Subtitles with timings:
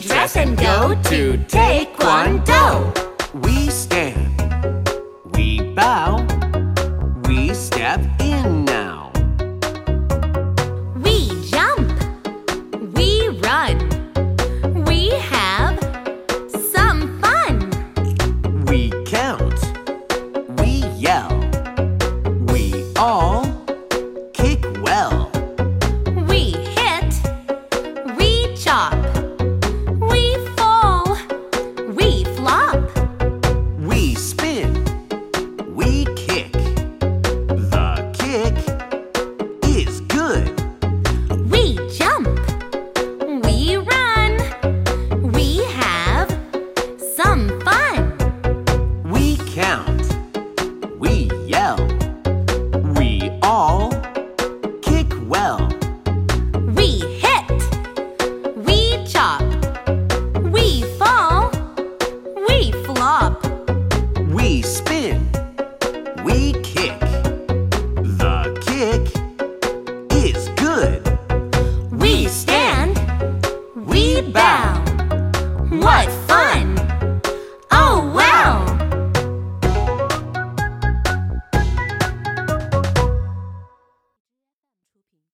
[0.00, 2.92] dress and go to Taekwondo.
[3.42, 4.88] We stand,
[5.34, 6.26] we bow,
[7.28, 9.12] we step in now.
[11.04, 11.92] We jump,
[12.94, 13.76] we run,
[14.84, 15.78] we have
[16.72, 17.70] some fun.
[18.66, 19.60] We count,
[20.60, 21.39] we yell.
[63.10, 63.44] hop.
[64.36, 65.18] We spin.
[66.24, 67.00] We kick.
[68.20, 68.36] The
[68.68, 69.04] kick
[70.24, 71.02] is good.
[71.90, 72.94] We stand.
[73.74, 74.78] We bow.
[75.84, 76.69] What fun!